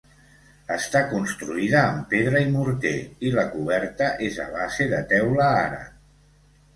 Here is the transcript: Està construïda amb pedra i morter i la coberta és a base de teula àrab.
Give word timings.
Està 0.75 1.01
construïda 1.09 1.81
amb 1.89 2.07
pedra 2.13 2.41
i 2.45 2.47
morter 2.55 2.93
i 3.29 3.33
la 3.35 3.43
coberta 3.51 4.07
és 4.29 4.39
a 4.47 4.47
base 4.57 4.89
de 4.95 5.03
teula 5.13 5.51
àrab. 5.59 5.93